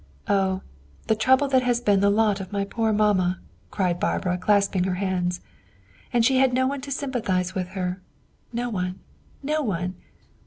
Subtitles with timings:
[0.27, 0.63] Oh,
[1.05, 3.37] the trouble that has been the lot of my poor mamma!"
[3.69, 5.41] cried Barbara, clasping her hands.
[6.11, 8.01] "And she had no one to sympathize with her
[8.51, 8.99] no one,
[9.43, 9.93] no one!